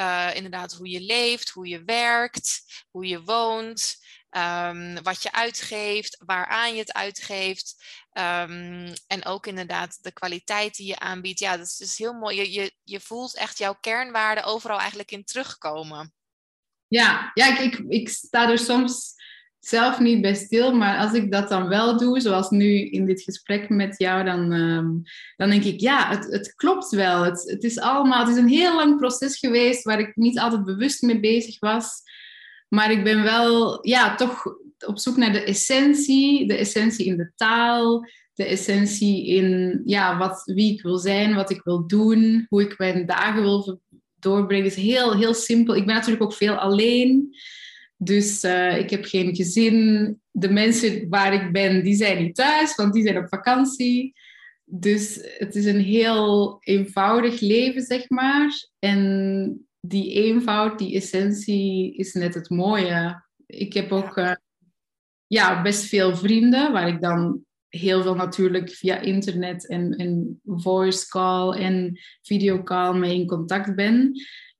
[0.00, 3.98] Uh, inderdaad, hoe je leeft, hoe je werkt, hoe je woont.
[4.30, 7.84] Um, wat je uitgeeft, waaraan je het uitgeeft.
[8.12, 11.38] Um, en ook inderdaad de kwaliteit die je aanbiedt.
[11.38, 12.36] Ja, dat is dus heel mooi.
[12.36, 16.14] Je, je, je voelt echt jouw kernwaarden overal eigenlijk in terugkomen.
[16.88, 19.14] Ja, ja ik, ik, ik sta er soms
[19.60, 23.22] zelf niet bij stil, maar als ik dat dan wel doe, zoals nu in dit
[23.22, 25.02] gesprek met jou, dan, um,
[25.36, 27.22] dan denk ik, ja, het, het klopt wel.
[27.22, 30.64] Het, het is allemaal, het is een heel lang proces geweest waar ik niet altijd
[30.64, 32.02] bewust mee bezig was.
[32.68, 34.44] Maar ik ben wel ja, toch
[34.86, 40.42] op zoek naar de essentie, de essentie in de taal, de essentie in ja, wat,
[40.44, 43.80] wie ik wil zijn, wat ik wil doen, hoe ik mijn dagen wil
[44.14, 44.64] doorbrengen.
[44.64, 45.76] Het is heel, heel simpel.
[45.76, 47.34] Ik ben natuurlijk ook veel alleen.
[48.02, 50.20] Dus uh, ik heb geen gezin.
[50.30, 54.12] De mensen waar ik ben, die zijn niet thuis, want die zijn op vakantie.
[54.64, 58.68] Dus het is een heel eenvoudig leven, zeg maar.
[58.78, 63.22] En die eenvoud, die essentie is net het mooie.
[63.46, 64.32] Ik heb ook uh,
[65.26, 71.08] ja, best veel vrienden waar ik dan heel veel natuurlijk via internet en, en voice
[71.08, 74.12] call en videocall mee in contact ben.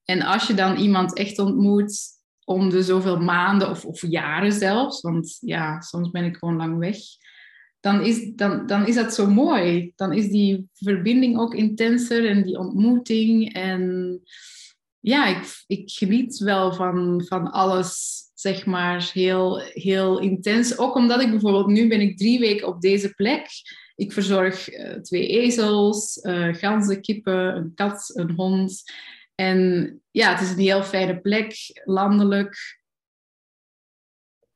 [0.04, 2.18] En als je dan iemand echt ontmoet
[2.50, 6.78] om de zoveel maanden of, of jaren zelfs, want ja, soms ben ik gewoon lang
[6.78, 6.96] weg,
[7.80, 9.92] dan is, dan, dan is dat zo mooi.
[9.96, 14.20] Dan is die verbinding ook intenser en die ontmoeting en
[15.00, 20.78] ja, ik, ik geniet wel van, van alles zeg maar, heel, heel intens.
[20.78, 23.46] Ook omdat ik bijvoorbeeld, nu ben ik drie weken op deze plek.
[23.94, 28.82] Ik verzorg uh, twee ezels, uh, ganzen, kippen, een kat, een hond.
[29.40, 32.78] En ja, het is een heel fijne plek, landelijk.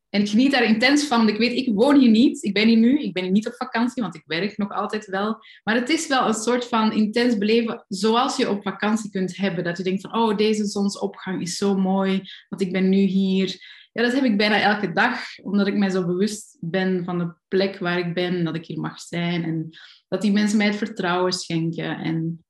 [0.08, 1.28] En ik geniet daar intens van.
[1.28, 2.42] Ik weet, ik woon hier niet.
[2.42, 3.02] Ik ben hier nu.
[3.02, 5.38] Ik ben hier niet op vakantie, want ik werk nog altijd wel.
[5.62, 9.64] Maar het is wel een soort van intens beleven zoals je op vakantie kunt hebben.
[9.64, 13.56] Dat je denkt van, oh, deze zonsopgang is zo mooi, want ik ben nu hier.
[13.92, 17.34] Ja, dat heb ik bijna elke dag, omdat ik mij zo bewust ben van de
[17.48, 19.68] plek waar ik ben, dat ik hier mag zijn en
[20.08, 21.98] dat die mensen mij het vertrouwen schenken.
[21.98, 22.44] En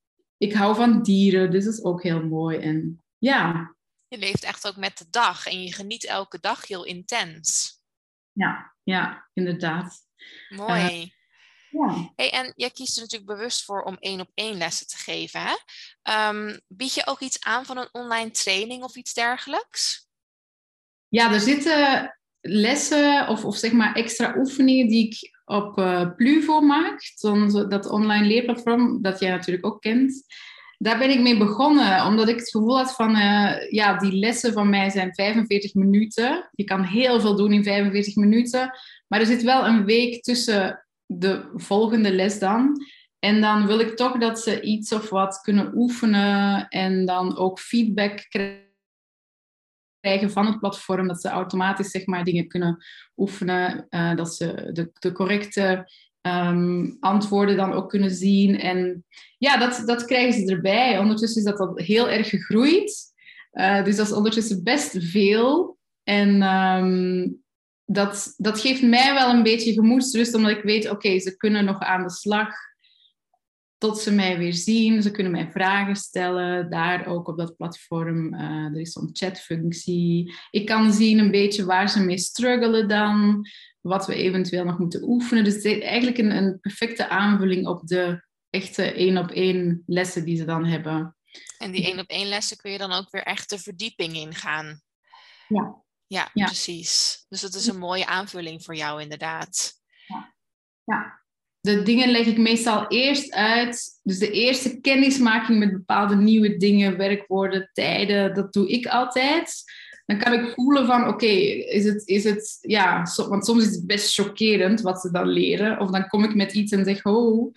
[0.44, 2.59] ik hou van dieren, dus dat is ook heel mooi.
[2.59, 3.74] En ja,
[4.09, 7.78] je leeft echt ook met de dag en je geniet elke dag heel intens.
[8.33, 10.07] Ja, ja, inderdaad.
[10.48, 11.00] Mooi.
[11.00, 11.09] Uh,
[11.70, 12.12] ja.
[12.16, 15.40] Hey, en jij kiest er natuurlijk bewust voor om één op één lessen te geven.
[15.40, 16.28] Hè?
[16.28, 20.09] Um, bied je ook iets aan van een online training of iets dergelijks?
[21.09, 26.61] Ja, er zitten lessen of, of zeg maar extra oefeningen die ik op uh, Pluvo
[26.61, 27.00] maak.
[27.68, 30.24] Dat online leerplatform dat jij natuurlijk ook kent
[30.78, 34.52] daar ben ik mee begonnen, omdat ik het gevoel had van, uh, ja, die lessen
[34.52, 36.50] van mij zijn 45 minuten.
[36.52, 38.70] Je kan heel veel doen in 45 minuten,
[39.09, 42.87] maar er zit wel een week tussen de volgende les dan.
[43.18, 47.59] En dan wil ik toch dat ze iets of wat kunnen oefenen en dan ook
[47.59, 48.63] feedback krijgen
[50.30, 52.84] van het platform, dat ze automatisch zeg maar, dingen kunnen
[53.16, 55.90] oefenen, uh, dat ze de, de correcte
[56.26, 58.58] um, antwoorden dan ook kunnen zien.
[58.58, 59.04] En
[59.38, 60.98] ja, dat, dat krijgen ze erbij.
[60.98, 63.12] Ondertussen is dat al heel erg gegroeid.
[63.52, 65.78] Uh, dus dat is ondertussen best veel.
[66.02, 67.42] En um,
[67.84, 71.80] dat, dat geeft mij wel een beetje gemoedsrust, omdat ik weet, oké, ze kunnen nog
[71.80, 72.48] aan de slag
[73.85, 75.03] tot ze mij weer zien.
[75.03, 78.35] Ze kunnen mij vragen stellen, daar ook op dat platform.
[78.35, 80.35] Uh, er is zo'n chatfunctie.
[80.51, 83.47] Ik kan zien een beetje waar ze mee struggelen dan
[83.81, 85.44] wat we eventueel nog moeten oefenen.
[85.44, 90.25] Dus het is eigenlijk een, een perfecte aanvulling op de echte één op één lessen
[90.25, 91.16] die ze dan hebben.
[91.59, 94.81] En die één op één lessen kun je dan ook weer echt de verdieping ingaan.
[95.49, 95.83] Ja.
[96.07, 96.44] Ja, ja.
[96.44, 97.25] precies.
[97.29, 99.73] Dus dat is een mooie aanvulling voor jou inderdaad.
[100.07, 100.35] Ja.
[100.85, 101.23] ja.
[101.64, 104.00] De dingen leg ik meestal eerst uit.
[104.03, 109.64] Dus de eerste kennismaking met bepaalde nieuwe dingen, werkwoorden, tijden, dat doe ik altijd
[110.07, 113.87] dan kan ik voelen van, oké, is, het, is het, ja, want soms is het
[113.87, 115.81] best chockerend wat ze dan leren.
[115.81, 117.53] Of dan kom ik met iets en zeg, oh,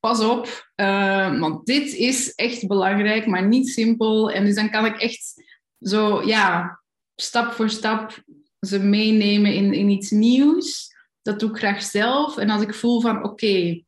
[0.00, 4.30] pas op, uh, want dit is echt belangrijk, maar niet simpel.
[4.30, 5.44] En dus dan kan ik echt
[5.80, 6.80] zo, ja,
[7.14, 8.22] stap voor stap
[8.60, 10.94] ze meenemen in, in iets nieuws.
[11.26, 12.36] Dat doe ik graag zelf.
[12.36, 13.82] En als ik voel van, oké,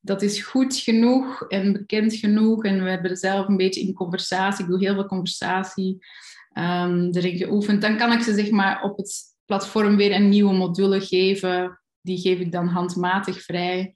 [0.00, 3.94] dat is goed genoeg en bekend genoeg en we hebben er zelf een beetje in
[3.94, 4.64] conversatie.
[4.64, 5.98] Ik doe heel veel conversatie
[6.58, 7.80] um, erin geoefend.
[7.80, 11.80] Dan kan ik ze zeg maar, op het platform weer een nieuwe module geven.
[12.00, 13.94] Die geef ik dan handmatig vrij.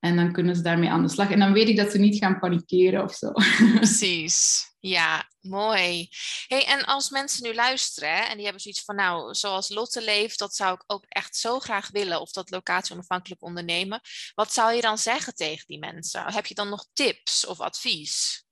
[0.00, 1.30] En dan kunnen ze daarmee aan de slag.
[1.30, 3.32] En dan weet ik dat ze niet gaan panikeren of zo.
[3.74, 4.68] Precies.
[4.78, 6.08] Ja, mooi.
[6.46, 10.38] Hey, en als mensen nu luisteren en die hebben zoiets van, nou, zoals Lotte leeft,
[10.38, 14.00] dat zou ik ook echt zo graag willen, of dat locatie onafhankelijk ondernemen.
[14.34, 16.32] Wat zou je dan zeggen tegen die mensen?
[16.32, 18.44] Heb je dan nog tips of advies?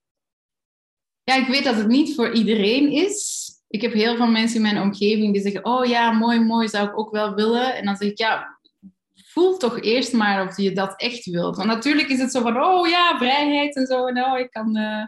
[1.22, 3.46] Ja, ik weet dat het niet voor iedereen is.
[3.68, 6.88] Ik heb heel veel mensen in mijn omgeving die zeggen: Oh ja, mooi, mooi, zou
[6.88, 7.76] ik ook wel willen.
[7.76, 8.57] En dan zeg ik: Ja,
[9.38, 11.56] voel toch eerst maar of je dat echt wilt.
[11.56, 14.06] Want natuurlijk is het zo van: Oh ja, vrijheid en zo.
[14.06, 15.04] En oh, ik kan uh,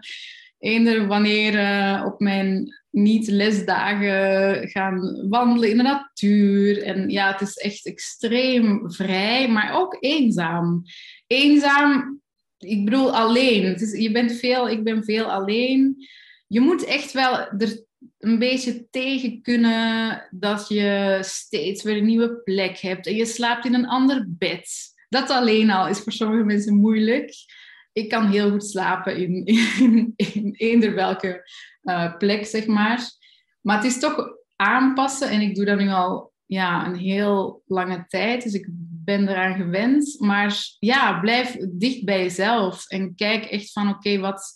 [0.58, 6.82] eender wanneer uh, op mijn niet-lesdagen gaan wandelen in de natuur.
[6.82, 10.82] En ja, het is echt extreem vrij, maar ook eenzaam.
[11.26, 12.20] Eenzaam
[12.58, 13.64] ik bedoel alleen.
[13.64, 15.96] Het is, je bent veel, ik ben veel alleen.
[16.46, 17.84] Je moet echt wel er
[18.20, 23.64] een beetje tegen kunnen dat je steeds weer een nieuwe plek hebt en je slaapt
[23.64, 24.68] in een ander bed.
[25.08, 27.34] Dat alleen al is voor sommige mensen moeilijk.
[27.92, 31.50] Ik kan heel goed slapen in, in, in eender welke
[31.82, 33.00] uh, plek, zeg maar.
[33.60, 38.04] Maar het is toch aanpassen en ik doe dat nu al ja, een heel lange
[38.08, 38.42] tijd.
[38.42, 38.66] Dus ik
[39.04, 40.16] ben eraan gewend.
[40.18, 42.88] Maar ja, blijf dicht bij jezelf.
[42.88, 44.52] En kijk echt van oké, wat,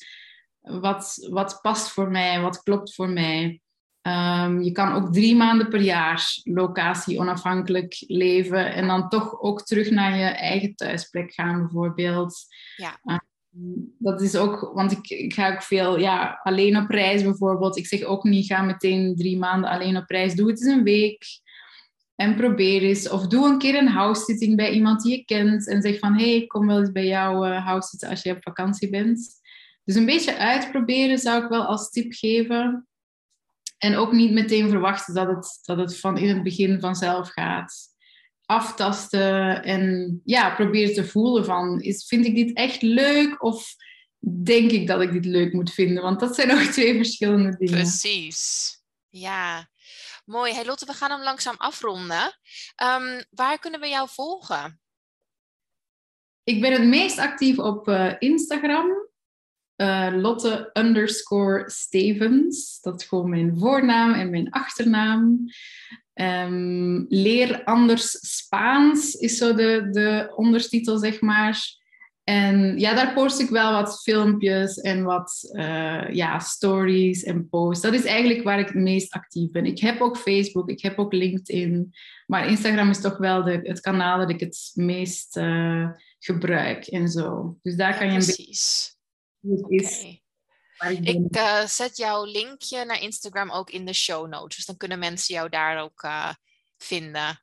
[0.60, 2.40] wat, wat past voor mij?
[2.40, 3.60] Wat klopt voor mij?
[4.06, 8.74] Um, je kan ook drie maanden per jaar locatie onafhankelijk leven.
[8.74, 12.36] En dan toch ook terug naar je eigen thuisplek gaan bijvoorbeeld.
[12.76, 13.00] Ja.
[13.04, 17.76] Um, dat is ook, want ik, ik ga ook veel ja, alleen op reis bijvoorbeeld.
[17.76, 20.34] Ik zeg ook niet, ga meteen drie maanden alleen op reis.
[20.34, 21.24] Doe het eens een week.
[22.14, 25.68] En probeer eens, of doe een keer een house-sitting bij iemand die je kent.
[25.68, 28.42] En zeg van, hé, hey, kom wel eens bij jou uh, house als je op
[28.42, 29.28] vakantie bent.
[29.84, 32.86] Dus een beetje uitproberen zou ik wel als tip geven.
[33.78, 37.92] En ook niet meteen verwachten dat het, dat het van in het begin vanzelf gaat.
[38.46, 43.74] Aftasten en ja, probeer te voelen van, is, vind ik dit echt leuk of
[44.42, 46.02] denk ik dat ik dit leuk moet vinden?
[46.02, 47.74] Want dat zijn ook twee verschillende dingen.
[47.74, 48.72] Precies.
[49.08, 49.68] Ja,
[50.24, 50.52] mooi.
[50.52, 52.38] Hey Lotte, we gaan hem langzaam afronden.
[52.74, 54.80] Ehm, waar kunnen we jou volgen?
[56.44, 59.08] Ik ben het meest actief op uh, Instagram.
[59.76, 62.80] Uh, Lotte underscore Stevens.
[62.80, 65.38] Dat is gewoon mijn voornaam en mijn achternaam.
[66.14, 71.82] Um, leer anders Spaans is zo de, de ondertitel, zeg maar.
[72.24, 77.82] En ja, daar post ik wel wat filmpjes en wat uh, ja, stories en posts.
[77.82, 79.66] Dat is eigenlijk waar ik het meest actief ben.
[79.66, 81.94] Ik heb ook Facebook, ik heb ook LinkedIn.
[82.26, 87.08] Maar Instagram is toch wel de, het kanaal dat ik het meest uh, gebruik en
[87.08, 87.56] zo.
[87.62, 88.20] Dus daar kan je
[89.46, 90.14] Okay.
[91.02, 94.56] Ik uh, zet jouw linkje naar Instagram ook in de show notes.
[94.56, 96.06] Dus dan kunnen mensen jou daar ook
[96.76, 97.42] vinden.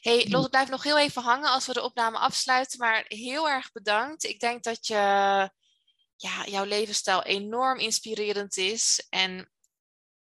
[0.00, 2.78] Hey, Lotte, blijf nog heel even hangen als we de opname afsluiten.
[2.78, 4.24] Maar heel erg bedankt.
[4.24, 4.94] Ik denk dat je,
[6.16, 9.06] ja, jouw levensstijl enorm inspirerend is.
[9.08, 9.50] En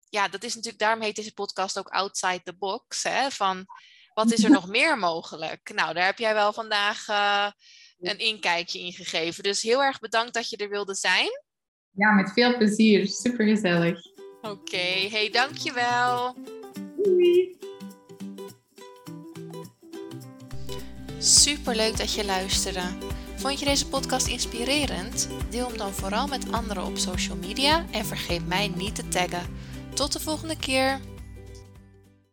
[0.09, 3.03] ja, dat is natuurlijk, daarom heet deze podcast ook Outside the Box.
[3.03, 3.31] Hè?
[3.31, 3.67] Van
[4.15, 5.73] wat is er nog meer mogelijk?
[5.75, 7.51] Nou, daar heb jij wel vandaag uh,
[8.01, 9.43] een inkijkje in gegeven.
[9.43, 11.29] Dus heel erg bedankt dat je er wilde zijn.
[11.91, 13.07] Ja, met veel plezier.
[13.07, 13.99] Super gezellig.
[14.41, 15.09] Oké, okay.
[15.09, 16.37] hey, dankjewel.
[16.97, 17.57] Doei.
[21.19, 22.83] Super leuk dat je luisterde.
[23.37, 25.29] Vond je deze podcast inspirerend?
[25.51, 29.57] Deel hem dan vooral met anderen op social media en vergeet mij niet te taggen.
[29.95, 31.01] Tot de volgende keer.